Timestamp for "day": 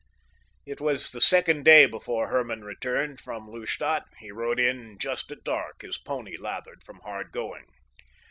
1.61-1.85